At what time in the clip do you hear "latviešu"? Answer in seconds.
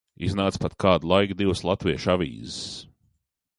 1.69-2.11